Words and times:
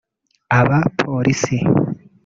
aba 0.59 0.75
polisi 0.97 1.57